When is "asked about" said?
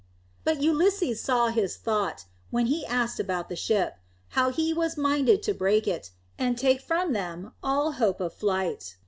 2.87-3.49